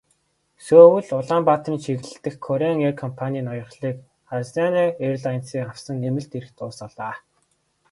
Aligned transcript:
Сөүл-Улаанбаатарын 0.65 1.83
чиглэл 1.83 2.17
дэх 2.23 2.35
Кореан 2.45 2.79
эйр 2.85 2.95
компанийн 3.03 3.47
ноёрхлыг 3.49 3.97
Азиана 4.37 4.85
эйрлайнсын 5.05 5.67
авсан 5.71 5.95
нэмэлт 6.03 6.31
эрх 6.39 6.49
дуусгалаа. 6.57 7.15